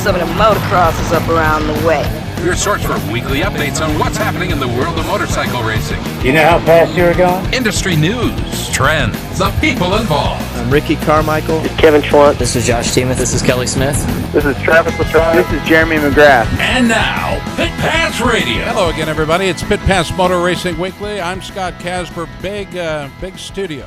[0.00, 2.02] Some of the motocross is up around the way.
[2.42, 5.98] Your source for weekly updates on what's happening in the world of motorcycle racing.
[6.24, 7.52] You know how fast you're going?
[7.52, 10.42] Industry news, trends, the people involved.
[10.56, 11.60] I'm Ricky Carmichael.
[11.76, 12.38] Kevin Schwantz.
[12.38, 13.18] This is Josh Teemuth.
[13.18, 13.94] This is Kelly Smith.
[14.32, 15.34] This is Travis Pastrana.
[15.34, 16.46] This is Jeremy McGrath.
[16.58, 18.64] And now, Pit Pass Radio.
[18.64, 19.48] Hello again, everybody.
[19.48, 21.20] It's Pit Pass Motor Racing Weekly.
[21.20, 22.26] I'm Scott Casper.
[22.40, 23.86] Big, uh, big studio.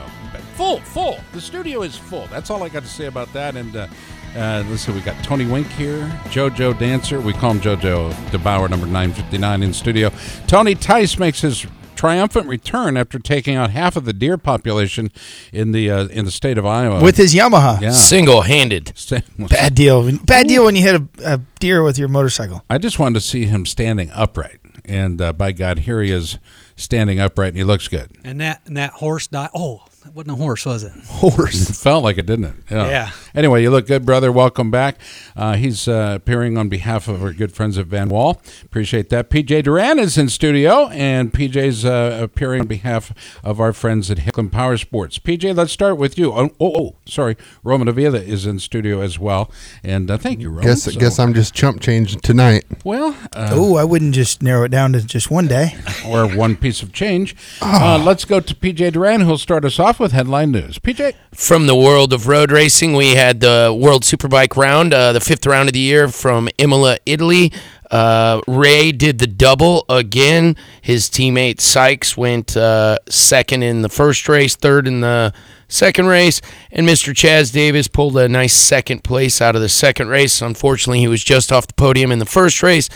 [0.54, 1.20] Full, full.
[1.32, 2.27] The studio is full.
[2.27, 3.55] That's all I got to say about that.
[3.55, 3.88] And uh,
[4.36, 7.22] uh, let's see, we got Tony Wink here, JoJo Dancer.
[7.22, 10.12] We call him JoJo DeBauer, number 959 in studio.
[10.48, 15.12] Tony Tice makes his triumphant return after taking out half of the deer population
[15.52, 17.80] in the uh, in the state of Iowa with his Yamaha.
[17.80, 17.91] Yeah.
[17.91, 18.94] Single-handed.
[19.38, 20.18] Bad deal.
[20.18, 22.63] Bad deal when you hit a, a deer with your motorcycle.
[22.70, 26.40] I just wanted to see him standing upright, and uh, by God, here he is
[26.76, 28.12] standing upright, and he looks good.
[28.24, 29.52] And that and that horse died.
[29.54, 30.91] Oh, that wasn't a horse, was it?
[31.07, 31.70] Horse.
[31.70, 32.54] It felt like it, didn't it?
[32.70, 33.12] Yeah.
[33.34, 34.32] Anyway, you look good, brother.
[34.32, 34.99] Welcome back.
[35.35, 38.41] Uh, he's uh, appearing on behalf of our good friends at Van Wall.
[38.63, 39.29] Appreciate that.
[39.29, 44.18] PJ Duran is in studio, and PJ's uh, appearing on behalf of our friends at
[44.20, 45.20] Hicklin Power Sports.
[45.20, 46.34] PJ, let's start with you.
[46.34, 47.38] Oh, oh, oh sorry.
[47.63, 49.49] Roman Avila is in studio as well.
[49.84, 50.63] And uh, thank you, Roman.
[50.65, 52.65] Guess, So- guess I'm just chump changed tonight.
[52.84, 55.76] Well, uh, Oh, I wouldn't just narrow it down to just one day.
[56.05, 57.35] or one piece of change.
[57.62, 57.96] Ah.
[57.96, 60.79] Uh, let's go to PJ Duran, who'll start us off with headline news.
[60.79, 61.13] PJ.
[61.34, 65.45] From the world of road racing, we had the World Superbike round, uh, the fifth
[65.45, 67.51] round of the year from Imola, Italy.
[67.90, 70.56] Uh, Rea did the double again.
[70.81, 75.31] His teammate Sykes went uh, second in the first race, third in the
[75.67, 76.41] second race,
[76.72, 77.13] and Mr.
[77.13, 80.41] Chaz Davies pulled a nice second place out of the second race.
[80.41, 82.89] Unfortunately, he was just off the podium in the first race.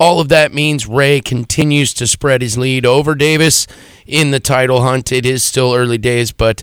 [0.00, 3.66] All of that means Rea continues to spread his lead over Davies
[4.06, 5.12] in the title hunt.
[5.12, 6.62] It is still early days, but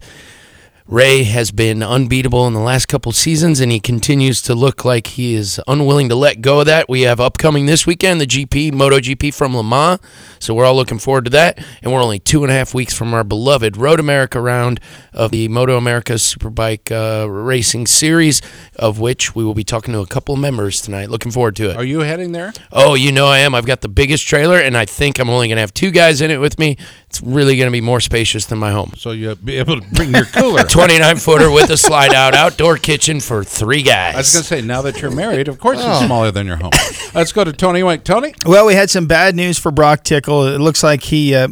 [0.89, 5.07] Rea has been unbeatable in the last couple seasons, and he continues to look like
[5.07, 6.87] he is unwilling to let go of that.
[6.87, 9.99] We have upcoming this weekend the GP, MotoGP from Le Mans,
[10.39, 11.61] so we're all looking forward to that.
[11.81, 14.79] And we're only two and a half weeks from our beloved Road America round
[15.11, 18.41] of the Moto America Superbike uh, Racing Series,
[18.77, 21.09] of which we will be talking to a couple of members tonight.
[21.09, 21.75] Looking forward to it.
[21.75, 22.53] Are you heading there?
[22.71, 23.53] Oh, you know I am.
[23.53, 26.21] I've got the biggest trailer, and I think I'm only going to have two guys
[26.21, 26.77] in it with me.
[27.09, 28.93] It's really going to be more spacious than my home.
[28.95, 30.63] So you'll be able to bring your cooler.
[30.77, 34.13] 29 footer with a slide out outdoor kitchen for three guys.
[34.13, 36.57] I was going to say, now that you're married, of course it's smaller than your
[36.57, 36.69] home.
[37.15, 38.03] Let's go to Tony Wink.
[38.03, 38.35] Tony?
[38.45, 40.45] Well, we had some bad news for Broc Tickle.
[40.45, 41.47] It looks like he uh,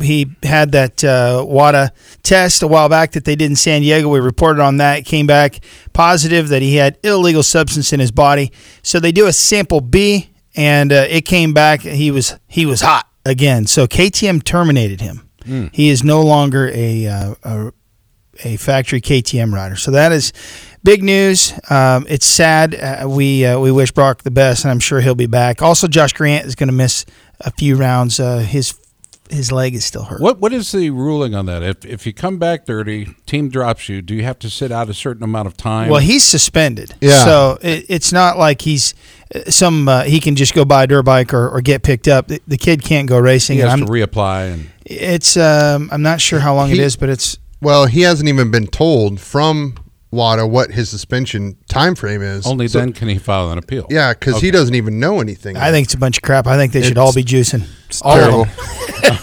[0.00, 1.92] he had that uh, WADA
[2.22, 4.08] test a while back that they did in San Diego.
[4.08, 5.00] We reported on that.
[5.00, 5.60] It came back
[5.92, 8.50] positive that he had illegal substance in his body.
[8.82, 11.82] So they do a sample B, and uh, it came back.
[11.82, 13.66] He was he was hot again.
[13.66, 15.28] So KTM terminated him.
[15.72, 17.72] He is no longer a, uh, a
[18.44, 19.76] a factory KTM rider.
[19.76, 20.32] So that is
[20.82, 21.52] big news.
[21.68, 22.74] Um, it's sad.
[22.74, 25.62] Uh, we uh, we wish Broc the best, and I'm sure he'll be back.
[25.62, 27.04] Also, Josh Grant is going to miss
[27.40, 28.18] a few rounds.
[28.20, 28.74] Uh, his
[29.28, 30.20] his leg is still hurt.
[30.20, 31.62] What What is the ruling on that?
[31.62, 34.88] If, if you come back dirty, team drops you, do you have to sit out
[34.88, 35.88] a certain amount of time?
[35.88, 36.94] Well, he's suspended.
[37.00, 37.24] Yeah.
[37.24, 38.92] So it, it's not like he's
[39.32, 42.08] uh, some uh, he can just go buy a dirt bike or, or get picked
[42.08, 42.26] up.
[42.26, 43.56] The, the kid can't go racing.
[43.56, 44.52] he has and to I'm, reapply.
[44.52, 48.02] and it's um, I'm not sure how long it He- is, but it's Well, he
[48.02, 49.74] hasn't even been told from
[50.12, 52.46] WADA what his suspension time frame is.
[52.46, 53.86] Only So- then can he file an appeal.
[53.90, 54.46] Yeah, because Okay.
[54.46, 55.56] he doesn't even know anything.
[55.56, 56.46] I think it's a bunch of crap.
[56.46, 57.64] I think they should all be juicing.
[57.88, 58.46] it's All terrible.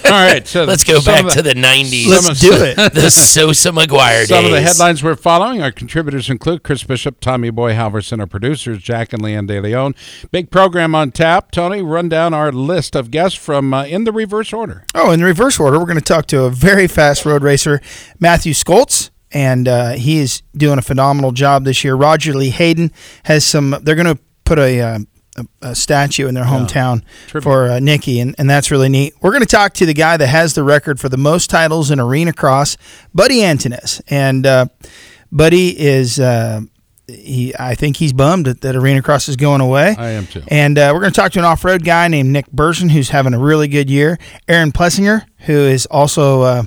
[0.06, 0.48] All right.
[0.48, 2.08] So Let's go back of to the 90s.
[2.08, 2.76] Let's do it.
[2.94, 5.62] the Sosa McGuire Some of the headlines we're following.
[5.62, 9.94] Our contributors include Chris Bishop, Tommy Boy Halverson, our producers, Jack and Leanne De Leon.
[10.32, 11.52] Big program on tap.
[11.52, 14.86] Tony, run down our list of guests from uh, in the reverse order.
[14.96, 17.82] Oh, in the reverse order, we're going to talk to a very fast road racer,
[18.20, 21.96] Mathew Scholtz, and uh, he is doing a phenomenal job this year.
[21.96, 22.92] Roger Lee Hayden
[23.24, 23.76] has some.
[23.82, 25.00] They're going to put a, uh,
[25.38, 27.04] a, a statue in their hometown
[27.44, 29.14] for uh, Nicky, and, and that's really neat.
[29.22, 31.92] We're going to talk to the guy that has the record for the most titles
[31.92, 32.78] in arena cross,
[33.14, 34.66] Buddy Antunez, and uh,
[35.32, 36.20] Buddy is.
[36.20, 36.62] Uh,
[37.10, 39.96] he, I think he's bummed that, that arena cross is going away.
[39.98, 40.44] I am too.
[40.50, 43.08] And uh, we're going to talk to an off road guy named Nick Burson, who's
[43.10, 44.18] having a really good year.
[44.50, 46.64] Aaron Plessinger, who is also uh,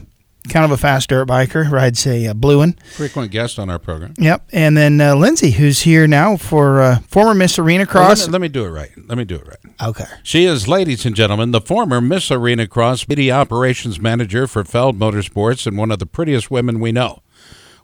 [0.49, 2.73] kind of a fast dirt biker, rides a uh, blue one.
[2.97, 4.15] Frequent guest on our program.
[4.19, 4.49] Yep.
[4.53, 8.27] And then uh, Lindsay, who's here now for uh, former Miss Arena Well, let, Cross.
[8.27, 8.91] me, let me do it right.
[9.07, 9.89] Let me do it right.
[9.89, 10.05] Okay.
[10.23, 14.99] She is, ladies and gentlemen, the former Miss Arena Cross Media Operations Manager for Feld
[14.99, 17.23] Motorsports and one of the prettiest women we know.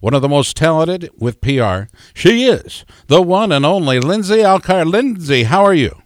[0.00, 1.85] One of the most talented with PR.
[2.14, 4.85] She is the one and only Lindsay Alcar.
[4.85, 6.03] Lindsay, how are you?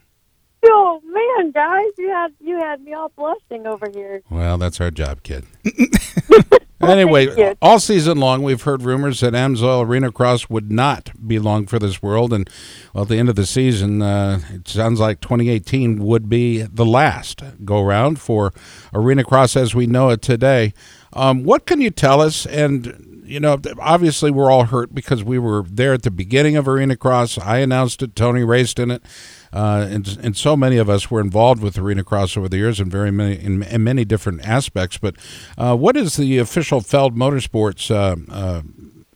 [1.52, 4.23] Guys, you had you had me all blushing over here.
[4.31, 5.44] Well, that's our job, kid.
[6.81, 11.67] anyway, all season long, we've heard rumors that Amsoil Arena Cross would not be long
[11.67, 12.49] for this world, and
[12.94, 16.87] well, at the end of the season, uh, it sounds like 2018 would be the
[16.87, 18.52] last go round for
[18.93, 20.73] Arena Cross as we know it today.
[21.12, 22.47] Um, what can you tell us?
[22.47, 26.67] And you know, obviously, we're all hurt because we were there at the beginning of
[26.67, 27.38] Arena Cross.
[27.38, 28.17] I announced it.
[28.17, 29.02] Tony raced in it.
[29.52, 32.79] Uh, and, and so many of us were involved with Arena Cross over the years
[32.81, 34.99] in very many in, in many different aspects.
[34.99, 35.17] But
[35.58, 37.91] uh, what is the official Feld Motorsports?
[37.91, 38.62] Uh, uh,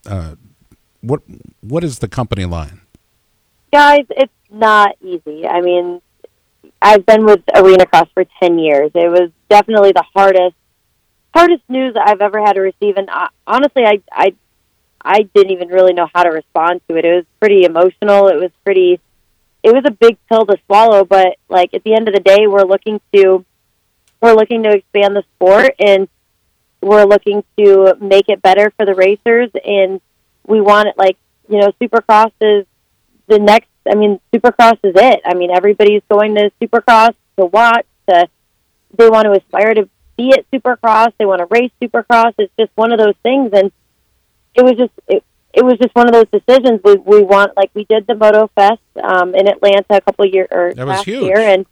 [0.07, 0.35] uh,
[1.01, 1.21] what
[1.61, 2.81] what is the company line?
[3.73, 5.47] Guys, it's not easy.
[5.47, 6.01] I mean,
[6.81, 8.91] I've been with Arena Cross for ten years.
[8.95, 10.57] It was definitely the hardest
[11.33, 13.09] hardest news I've ever had to receive, and
[13.47, 14.35] honestly, I I
[15.05, 17.05] I didn't even really know how to respond to it.
[17.05, 18.29] It was pretty emotional.
[18.29, 19.01] It was pretty.
[19.64, 22.46] It was a big pill to swallow, but like at the end of the day,
[22.46, 23.46] we're looking to
[24.20, 26.06] we're looking to expand the sport and
[26.82, 29.50] we're looking to make it better for the racers.
[29.64, 30.02] And
[30.46, 31.16] we want it like
[31.49, 32.66] you know supercross is
[33.26, 35.22] the next i mean supercross is it.
[35.25, 37.87] I mean everybody's going to supercross to watch.
[38.11, 38.28] To
[38.99, 39.88] they want to aspire to
[40.19, 41.12] be at supercross.
[41.19, 42.34] They want to race supercross.
[42.37, 43.50] It's just one of those things.
[43.55, 43.72] And
[44.55, 45.25] it was just it,
[45.56, 48.51] it was just one of those decisions we we want like we did the moto
[48.55, 51.23] fest um in atlanta a couple years or That was last huge.
[51.23, 51.67] year and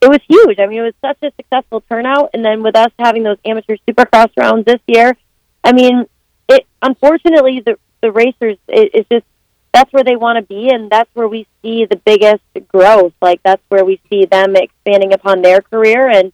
[0.00, 0.60] it was huge.
[0.60, 3.76] I mean, it was such a successful turnout, and then with us having those amateur
[3.88, 5.16] supercross rounds this year,
[5.64, 6.06] I mean,
[6.48, 9.24] it unfortunately the the racers it, it's just
[9.72, 13.12] that's where they want to be, and that's where we see the biggest growth.
[13.20, 16.32] Like that's where we see them expanding upon their career, and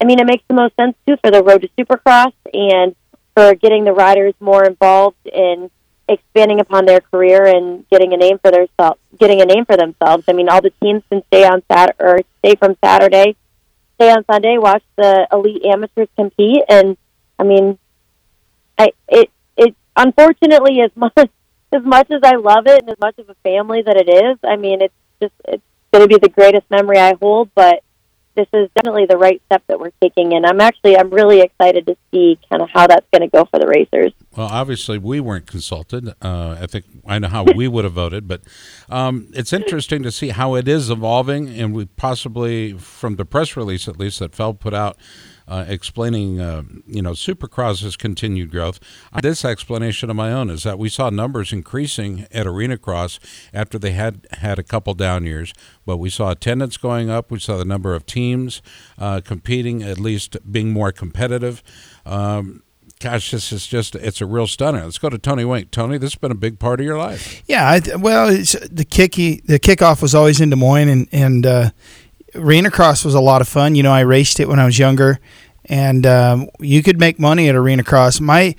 [0.00, 2.96] I mean, it makes the most sense too for the road to supercross and
[3.36, 5.70] for getting the riders more involved in
[6.08, 8.98] expanding upon their career and getting a name for themselves.
[9.18, 10.24] getting a name for themselves.
[10.28, 13.36] I mean, all the teams can stay on Sat or stay from Saturday,
[13.96, 16.96] stay on Sunday, watch the elite amateurs compete, and
[17.38, 17.78] I mean,
[18.78, 23.18] I it it unfortunately as much as much as I love it and as much
[23.18, 24.38] of a family that it is.
[24.44, 25.62] I mean, it's just it's
[25.92, 27.82] going to be the greatest memory I hold, but
[28.34, 31.86] this is definitely the right step that we're taking and I'm actually I'm really excited
[31.86, 34.12] to see kind of how that's going to go for the racers.
[34.36, 36.08] Well, obviously, we weren't consulted.
[36.22, 38.42] Uh, I think I know how we would have voted, but
[38.88, 41.48] um, it's interesting to see how it is evolving.
[41.48, 44.96] And we possibly, from the press release at least that Feld put out,
[45.48, 48.78] uh, explaining, uh, you know, Supercross's continued growth.
[49.22, 53.20] This explanation of my own is that we saw numbers increasing at Arena Cross
[53.52, 55.52] after they had had a couple down years,
[55.86, 57.30] but we saw attendance going up.
[57.30, 58.62] We saw the number of teams
[58.98, 61.62] uh, competing, at least being more competitive.
[62.06, 62.62] Um,
[63.00, 64.84] gosh, this is just, it's a real stunner.
[64.84, 65.70] Let's go to Tony Wink.
[65.70, 67.42] Tony, this has been a big part of your life.
[67.46, 71.70] Yeah, I, well, the kicky the kickoff was always in Des Moines, and and uh,
[72.34, 73.74] Arena Cross was a lot of fun.
[73.74, 75.20] You know, I raced it when I was younger,
[75.66, 78.20] and um, you could make money at Arena Cross.
[78.20, 78.54] My,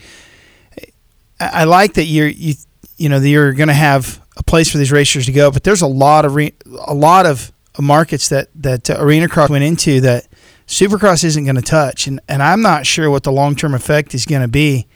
[1.39, 2.55] I like that you're you
[2.97, 5.63] you know that you're going to have a place for these racers to go, but
[5.63, 6.53] there's a lot of re,
[6.85, 10.27] a lot of markets that that uh, Arena Cross went into that
[10.67, 14.13] Supercross isn't going to touch, and and I'm not sure what the long term effect
[14.13, 14.87] is going to be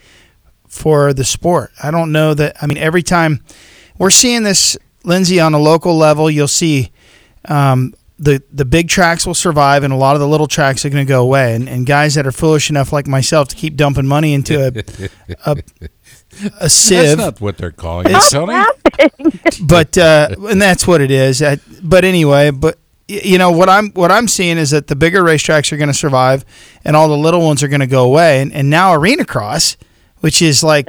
[0.68, 1.72] for the sport.
[1.82, 2.58] I don't know that.
[2.62, 3.44] I mean, every time
[3.98, 6.92] we're seeing this, Lindsay, on a local level, you'll see
[7.46, 10.90] um, the the big tracks will survive, and a lot of the little tracks are
[10.90, 11.54] going to go away.
[11.56, 15.32] And, and guys that are foolish enough, like myself, to keep dumping money into a
[15.46, 15.58] a,
[16.62, 16.98] a sieve.
[17.04, 18.56] That's not what they're calling it, It's- Tony.
[19.64, 21.42] but uh, and that's what it is.
[21.42, 25.24] Uh, but anyway, but you know what I'm what I'm seeing is that the bigger
[25.24, 26.44] racetracks are going to survive,
[26.84, 28.42] and all the little ones are going to go away.
[28.42, 29.78] And, and now Arena Cross,
[30.22, 30.88] which is like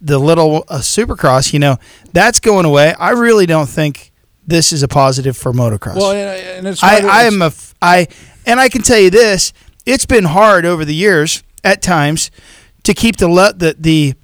[0.00, 1.78] the little uh, Supercross, you know,
[2.12, 2.94] that's going away.
[2.98, 4.12] I really don't think
[4.48, 5.96] this is a positive for motocross.
[5.96, 8.08] Well, and, uh, and it's I, I am a f- I
[8.46, 9.52] and I can tell you this:
[9.86, 12.30] it's been hard over the years at times
[12.84, 14.14] to keep the le- the the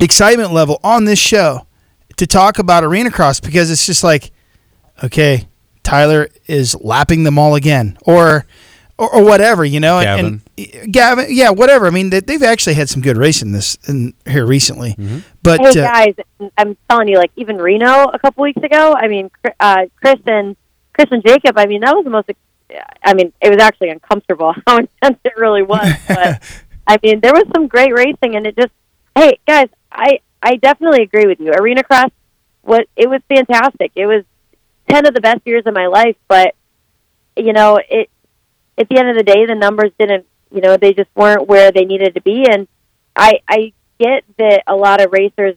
[0.00, 1.66] excitement level on this show
[2.16, 4.32] to talk about arena cross because it's just like,
[5.04, 5.46] okay,
[5.82, 8.46] Tyler is lapping them all again, or
[9.02, 9.98] or, or whatever, you know.
[9.98, 11.86] And, and Gavin, yeah, whatever.
[11.86, 14.94] I mean, they, they've actually had some good racing this in here recently,
[15.42, 16.14] but hey uh, guys,
[16.56, 18.94] I'm telling you, like even Reno a couple weeks ago.
[18.94, 20.56] I mean, Cr- uh, Chris and
[20.94, 21.58] Chris and Jacob.
[21.58, 22.30] I mean, that was the most.
[23.04, 25.92] I mean, it was actually uncomfortable how intense it really was.
[26.06, 26.42] But
[26.86, 28.72] I mean, there was some great racing, and it just,
[29.16, 31.52] hey guys, I I definitely agree with you.
[31.52, 32.10] Arena Cross,
[32.62, 33.92] what it was fantastic.
[33.96, 34.24] It was
[34.88, 36.54] ten of the best years of my life, but
[37.36, 38.10] you know, it
[38.82, 41.72] at the end of the day, the numbers didn't, you know, they just weren't where
[41.72, 42.68] they needed to be, and
[43.16, 45.56] I I get that a lot of racers,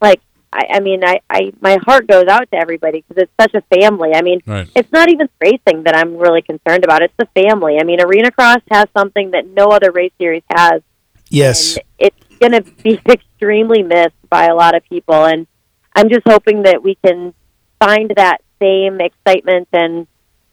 [0.00, 0.20] like,
[0.52, 3.62] I, I mean, I, I my heart goes out to everybody because it's such a
[3.80, 4.10] family.
[4.14, 4.68] I mean, Right.
[4.74, 7.02] it's not even racing that I'm really concerned about.
[7.02, 7.78] It's the family.
[7.80, 10.82] I mean, Arena Cross has something that no other race series has.
[11.30, 11.76] Yes.
[11.76, 15.24] And it's going to be extremely missed by a lot of people.
[15.24, 15.46] And
[15.94, 17.32] I'm just hoping that we can
[17.80, 20.06] find that same excitement and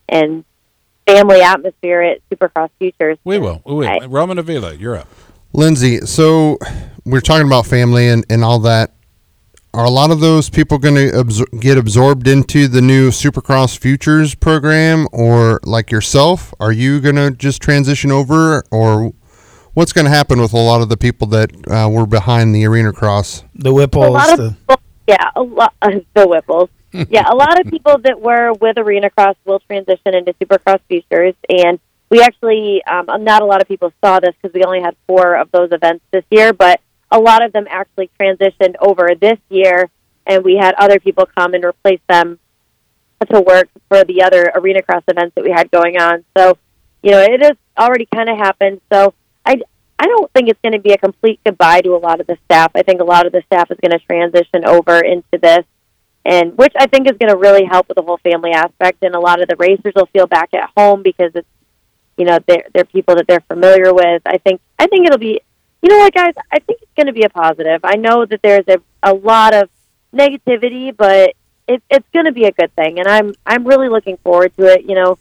[0.08, 0.44] and
[1.14, 3.18] family atmosphere at Supercross Futures.
[3.24, 3.62] We will.
[3.66, 4.08] We will.
[4.10, 5.08] Roman Avila, you're up.
[5.54, 6.58] Lindsay, so
[7.06, 8.94] we're talking about family and, and all that.
[9.72, 13.78] Are a lot of those people going to absor- get absorbed into the new Supercross
[13.78, 19.14] Futures program, or like yourself, are you going to just transition over, or
[19.76, 22.66] what's going to happen with a lot of the people that uh, were behind the
[22.66, 23.44] Arena Cross?
[23.54, 24.10] The a Whipples.
[24.14, 26.70] lot of The, people, yeah, a lot the Whipples.
[27.10, 31.36] yeah, a lot of people that were with Arena Cross will transition into Supercross Futures,
[31.48, 31.80] and
[32.10, 35.36] we actually um, not a lot of people saw this because we only had four
[35.36, 36.82] of those events this year, but
[37.12, 39.90] a lot of them actually transitioned over this year,
[40.26, 42.40] and we had other people come and replace them
[43.32, 46.24] to work for the other Arena Cross events that we had going on.
[46.38, 46.58] So,
[47.04, 48.82] you know, it has already kind of happened.
[48.92, 49.14] So,
[49.46, 49.62] I
[50.00, 52.38] I don't think it's going to be a complete goodbye to a lot of the
[52.46, 52.72] staff.
[52.74, 55.66] I think a lot of the staff is going to transition over into this,
[56.26, 59.04] and which I think is going to really help with the whole family aspect.
[59.04, 61.48] And a lot of the racers will feel back at home because it's
[62.18, 64.22] you know they're they're people that they're familiar with.
[64.26, 65.42] I think I think it'll be
[65.82, 67.82] you know what guys I think it's going to be a positive.
[67.84, 69.70] I know that there's a a lot of
[70.14, 71.34] negativity, but
[71.68, 74.66] it, it's going to be a good thing, and I'm I'm really looking forward to
[74.66, 74.84] it.
[74.84, 75.18] You know,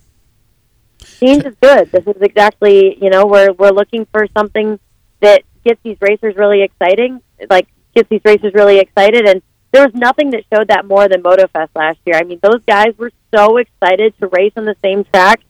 [1.21, 1.93] change is good.
[1.93, 4.81] This is exactly you know we're we're looking for something
[5.21, 9.27] that gets these racers really exciting, like gets these racers really excited.
[9.29, 12.17] And there was nothing that showed that more than MotoFest last year.
[12.17, 15.41] I mean, those guys were so excited to race on the same track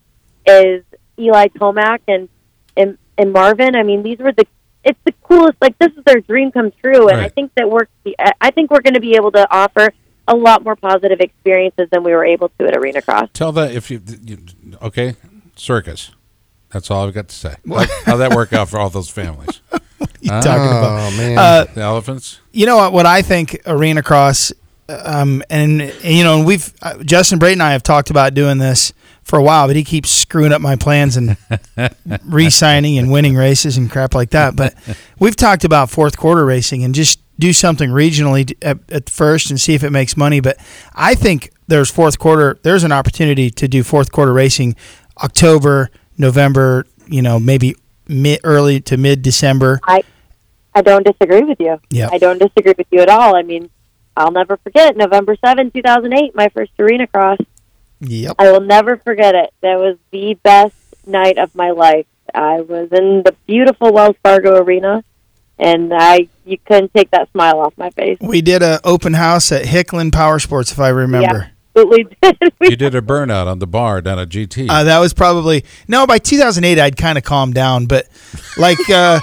[0.45, 0.81] as
[1.17, 2.29] Eli Tomac and
[2.75, 3.75] and and Marvin.
[3.75, 4.45] I mean, these were the
[4.83, 5.57] it's the coolest.
[5.61, 7.87] Like this is their dream come true, and I think that we're
[8.41, 9.93] I think we're going to be able to offer
[10.27, 13.29] a lot more positive experiences than we were able to at Arena Cross.
[13.33, 14.37] Tell that if you, you
[14.81, 15.15] okay,
[15.55, 16.11] circus.
[16.69, 17.55] That's all I've got to say.
[18.05, 19.61] How'd that work out for all those families?
[20.21, 20.41] You Huh?
[20.41, 21.11] talking about?
[21.13, 22.39] Oh man, Uh, the elephants.
[22.51, 22.93] you know what?
[22.93, 24.51] What I think Arena Cross,
[24.89, 28.33] um, and, and, you know, and we've uh, Justin Brayton and I have talked about
[28.33, 28.91] doing this
[29.23, 31.37] for a while, but he keeps screwing up my plans and
[32.25, 34.55] re-signing and winning races and crap like that.
[34.55, 34.73] But
[35.19, 39.59] we've talked about fourth quarter racing and just do something regionally at, at first and
[39.61, 40.39] see if it makes money.
[40.39, 40.57] But
[40.93, 42.59] I think there's fourth quarter.
[42.63, 44.75] There's an opportunity to do fourth quarter racing,
[45.21, 46.85] October, November.
[47.07, 47.75] You know, maybe
[48.09, 49.79] mid early to mid December.
[49.83, 50.03] I
[50.73, 51.79] I don't disagree with you.
[51.89, 52.09] Yeah.
[52.11, 53.35] I don't disagree with you at all.
[53.35, 53.69] I mean,
[54.15, 57.39] I'll never forget November 7, 2008, my first arena cross.
[58.01, 58.35] Yep.
[58.39, 59.53] I will never forget it.
[59.61, 60.75] That was the best
[61.05, 62.05] night of my life.
[62.33, 65.03] I was in the beautiful Wells Fargo Arena,
[65.57, 68.17] and I you couldn't take that smile off my face.
[68.21, 71.51] We did a open house at Hicklin Power Sports, if I remember.
[71.75, 72.53] Absolutely did.
[72.61, 74.67] You did a burnout on the bar down at GT.
[74.69, 76.05] Uh, that was probably no.
[76.07, 78.07] By 2008, I'd kind of calmed down, but
[78.57, 79.19] like, uh,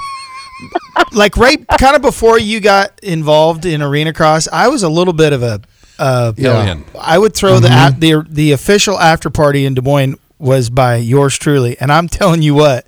[1.12, 5.12] like right kind of before you got involved in arena cross, I was a little
[5.15, 5.61] bit of a.
[5.99, 6.85] Uh, Alien.
[7.00, 10.97] I would throw the a the the official after party in Des Moines was by
[10.97, 12.87] yours truly, and I'm telling you what,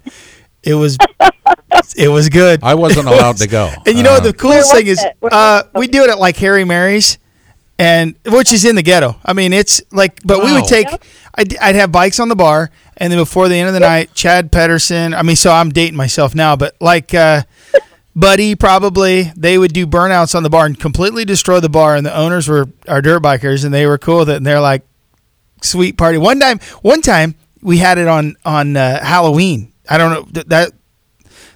[0.63, 0.99] it was
[1.97, 2.61] it was good.
[2.63, 3.73] I wasn't allowed was- to go.
[3.87, 5.03] And you know what Uh, the coolest thing is?
[5.23, 7.17] Uh, we do it at like Harry Mary's,
[7.79, 9.17] and which is in the ghetto.
[9.25, 10.89] I mean, it's like, but we would take.
[11.35, 14.13] I'd, I'd have bikes on the bar, and then before the end of the night,
[14.15, 15.15] Chad Pedersen.
[15.15, 17.15] I mean, so I'm dating myself now, but like.
[17.15, 17.43] uh
[18.17, 21.95] Buddy, probably they would do burnouts on the bar and completely destroy the bar.
[21.95, 24.37] And the owners were our dirt bikers, and they were cool with it.
[24.39, 24.83] And they're like,
[25.63, 29.73] "Sweet party." One time, one time we had it on on uh, Halloween.
[29.89, 30.73] I don't know that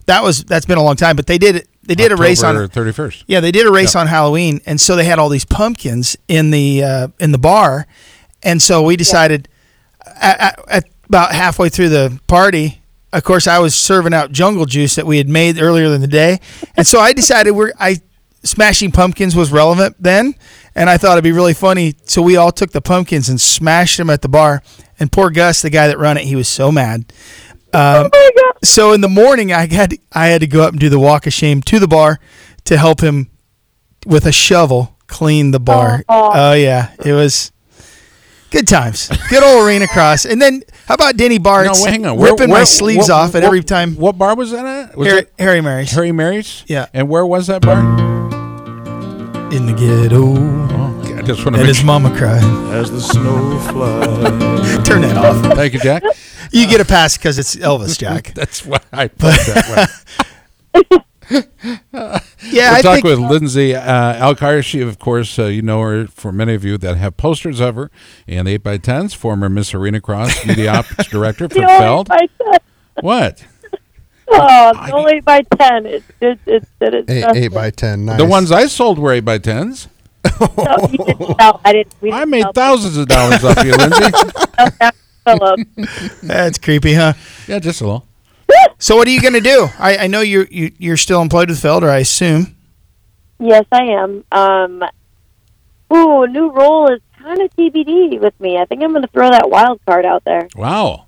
[0.07, 1.69] that was that's been a long time, but they did it.
[1.85, 3.25] They did a race on thirty first.
[3.27, 6.51] yeah, they did a race on Halloween, and so they had all these pumpkins in
[6.51, 7.87] the uh, in the bar,
[8.43, 9.49] and so we decided
[10.21, 12.83] at, at, at about halfway through the party.
[13.13, 16.07] Of course, I was serving out jungle juice that we had made earlier in the
[16.07, 16.41] day,
[16.77, 18.01] and so I decided we're I
[18.45, 20.35] smashing pumpkins was relevant then,
[20.75, 21.95] and I thought it'd be really funny.
[22.05, 24.63] So we all took the pumpkins and smashed them at the bar.
[24.99, 27.13] And poor Gus, the guy that run it, he was so mad.
[27.75, 28.11] Um,
[28.63, 31.27] so in the morning, I had I had to go up and do the walk
[31.27, 32.19] of shame to the bar
[32.65, 33.31] to help him
[34.07, 36.05] with a shovel clean the bar.
[36.09, 36.31] Oh.
[36.35, 37.51] Oh yeah, it was.
[38.51, 39.09] Good times.
[39.31, 40.27] Good old arena cross.
[40.27, 42.19] And then how about Denny Bart's No, hang on.
[42.21, 43.95] ripping my sleeves what- off at what- every time.
[43.97, 44.95] What bar was that at?
[44.95, 45.91] Was Harry, it Harry Mary's.
[45.93, 46.63] Harry Mary's?
[46.67, 46.85] Yeah.
[46.93, 47.79] And where was that bar?
[49.55, 50.33] In the ghetto.
[51.01, 52.43] Okay, I just want to And make his mama cried.
[52.75, 54.52] As the snow flies.
[54.93, 55.57] Turn that off.
[55.57, 56.03] Thank you, Jack.
[56.55, 58.33] You get a pass because it's Elvis, Jack.
[58.35, 59.91] That's why I put that
[60.75, 60.99] way.
[61.31, 62.19] Yeah,
[62.73, 63.83] we'll I talk think with Lindsay uh,
[64.35, 64.63] Alkire.
[64.63, 67.77] She, of course, uh, you know her for many of you that have posters of
[67.77, 67.91] her
[68.27, 72.11] in 8x10s, former Miss Arena Cross media ops director for The Feld.
[73.01, 73.47] What?
[74.29, 75.87] Oh, the only by 10.
[75.87, 78.05] It's just, it's, it's Eight, just- eight by ten.
[78.05, 78.19] Nice.
[78.19, 79.87] The ones I sold were 8x10s.
[80.25, 81.61] No, you didn't sell.
[81.65, 81.95] I didn't.
[82.01, 84.11] We didn't made sell thousands of dollars off you, Lindsay.
[86.27, 87.15] That's creepy, huh?
[87.47, 88.07] Yeah, just a little.
[88.79, 89.69] So what are you going to do?
[89.79, 92.57] I, I know you're you, you're still employed with Felder, I assume.
[93.39, 94.25] Yes, I am.
[94.33, 94.83] Um,
[95.93, 98.59] ooh, a new role is kind of TBD with me.
[98.59, 100.49] I think I'm going to throw that wild card out there.
[100.57, 101.07] Wow.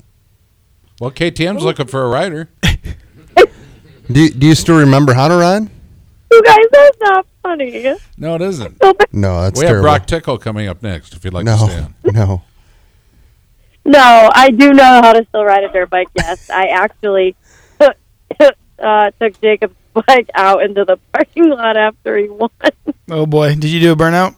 [1.01, 2.49] Well, KTM's looking for a rider.
[4.13, 5.71] Do do you still remember how to ride?
[6.35, 7.97] You guys, that's not funny.
[8.19, 8.83] No, it isn't.
[9.13, 9.83] No, that's we have.
[9.83, 11.15] Broc Tickle coming up next.
[11.15, 11.95] If you'd like to stand.
[12.05, 12.43] no, no.
[13.87, 16.09] No, I do know how to still ride a dirt bike.
[16.17, 17.37] Yes, I actually
[18.79, 22.51] uh, took Jacob's bike out into the parking lot after he won.
[23.11, 24.35] Oh boy, did you do a burnout?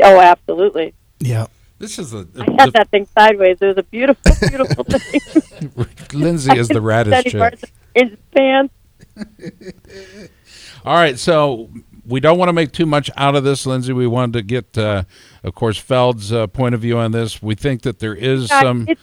[0.00, 0.94] Oh, absolutely.
[1.18, 1.46] Yeah.
[1.78, 3.58] This is the, I had that thing sideways.
[3.60, 5.20] It was a beautiful, beautiful thing.
[6.12, 7.72] Lindsay is the raddest Steady chick.
[7.94, 8.74] in his pants.
[10.84, 11.70] All right, so
[12.06, 13.92] we don't want to make too much out of this, Lindsay.
[13.92, 15.04] We wanted to get, uh,
[15.44, 17.42] of course, Feld's uh, point of view on this.
[17.42, 18.86] We think that there is some.
[18.88, 19.00] it's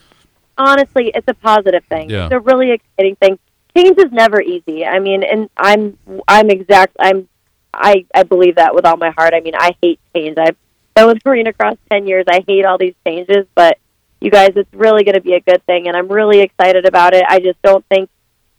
[0.58, 2.10] honestly, it's a positive thing.
[2.10, 2.25] Yeah.
[2.25, 3.39] It's a really exciting thing.
[3.77, 4.86] Change is never easy.
[4.86, 6.96] I mean, and I'm, I'm exact.
[7.00, 7.27] I'm,
[7.74, 9.34] I, I believe that with all my heart.
[9.34, 10.38] I mean, I hate change.
[10.38, 10.55] I've
[10.96, 12.25] been with Marina Cross ten years.
[12.27, 13.77] I hate all these changes, but
[14.22, 17.13] you guys, it's really going to be a good thing, and I'm really excited about
[17.13, 17.24] it.
[17.27, 18.10] I just don't think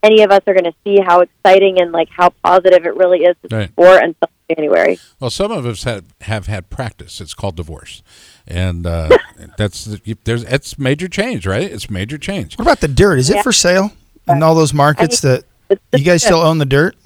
[0.07, 3.21] any of us are going to see how exciting and like how positive it really
[3.25, 3.69] is to Right.
[3.71, 4.99] sport until January.
[5.21, 7.21] Well, some of us had, have had practice.
[7.21, 8.03] It's called divorce,
[8.47, 9.09] and uh,
[9.59, 9.85] that's
[10.25, 11.71] there's it's major change, right?
[11.71, 12.57] It's major change.
[12.57, 13.19] What about the dirt?
[13.19, 13.93] Is it for sale
[14.29, 15.45] in all those markets that
[15.93, 16.97] you guys still own the dirt?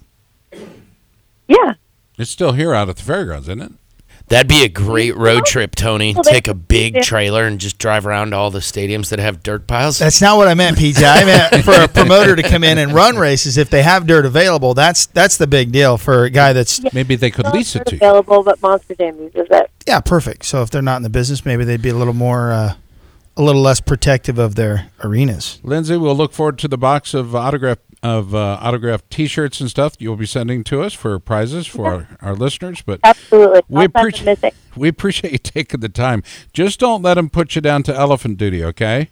[1.49, 1.75] Yeah.
[2.19, 3.73] It's still here out at the fairgrounds, isn't it?
[4.31, 6.15] That'd be a great road trip, Tony.
[6.23, 9.67] Take a big trailer and just drive around to all the stadiums that have dirt
[9.67, 9.99] piles.
[9.99, 11.03] That's not what I meant, PJ.
[11.05, 14.25] I meant for a promoter to come in and run races if they have dirt
[14.25, 14.73] available.
[14.73, 17.97] That's that's the big deal for a guy that's Maybe they could lease it to
[17.97, 17.99] you.
[17.99, 19.69] available, but Monster Jam uses it.
[19.87, 20.45] yeah perfect.
[20.45, 22.75] So if they're not in the business, maybe they'd be a little more, uh,
[23.37, 25.59] a little less protective of their arenas.
[25.65, 29.95] Lindsay, we'll look forward to the box of autograph of uh, autographed T-shirts and stuff
[29.99, 32.83] you'll be sending to us for prizes for our, our listeners.
[32.83, 33.63] But Absolutely.
[33.69, 36.23] we I'll appreciate we appreciate you taking the time.
[36.53, 39.11] Just don't let them put you down to elephant duty, okay?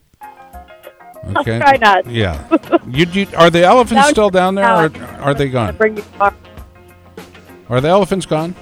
[1.36, 1.58] Okay.
[1.58, 2.06] try not.
[2.06, 2.46] Yeah.
[2.88, 5.20] You, you are the elephants still down there, or now.
[5.20, 5.76] are they gone?
[5.76, 6.04] bring you.
[7.68, 8.54] Are the elephants gone?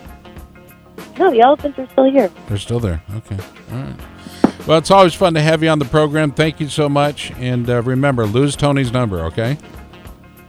[1.17, 2.29] No, the elephants are still here.
[2.49, 3.03] They're still there.
[3.15, 3.37] Okay.
[3.71, 3.97] All right.
[4.67, 6.33] Well, it's always fun to have you on the program.
[6.33, 7.31] Thank you so much.
[7.33, 9.59] And uh, remember, lose Tony's number, okay?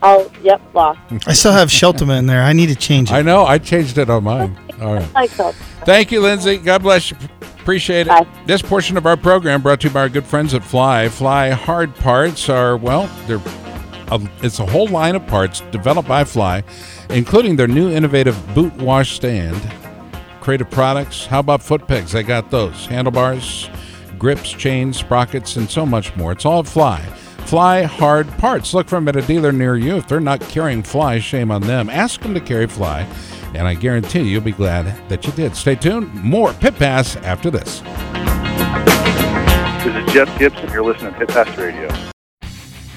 [0.04, 1.00] Oh, yep, lost.
[1.26, 2.44] I still have Sheltema in there.
[2.44, 3.16] I need to change it.
[3.16, 3.46] I know.
[3.46, 4.58] I changed it on mine.
[4.80, 5.30] All right.
[5.86, 6.58] Thank you, Lindsay.
[6.58, 7.18] God bless you.
[7.42, 8.10] Appreciate it.
[8.10, 8.28] Bye.
[8.46, 11.10] This portion of our program brought to you by our good friends at Fly.
[11.10, 13.42] Fly hard parts are well, they're
[14.10, 16.64] a, it's a whole line of parts developed by Fly,
[17.10, 19.60] including their new innovative boot wash stand,
[20.40, 21.26] creative products.
[21.26, 22.12] How about foot pegs?
[22.12, 23.70] They got those handlebars,
[24.18, 26.32] grips, chains, sprockets, and so much more.
[26.32, 27.02] It's all at Fly.
[27.48, 28.74] Fly hard parts.
[28.74, 29.96] Look for them at a dealer near you.
[29.96, 31.90] If they're not carrying Fly, shame on them.
[31.90, 33.08] Ask them to carry Fly,
[33.56, 35.56] and I guarantee you'll be glad that you did.
[35.56, 36.14] Stay tuned.
[36.14, 37.80] More Pit Pass after this.
[39.86, 40.70] This is Jeff Gibson.
[40.74, 42.17] You're listening to Pit Pass Radio.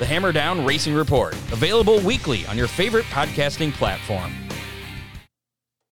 [0.00, 4.32] The Hammer Down Racing Report, available weekly on your favorite podcasting platform.